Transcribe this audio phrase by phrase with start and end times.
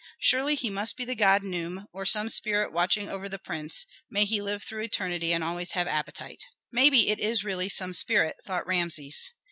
[0.17, 4.25] Surely he must be the god Num, or some spirit watching over the prince, may
[4.25, 8.65] he live through eternity and always have appetite!" "Maybe it is really some spirit," thought
[8.65, 9.29] Rameses.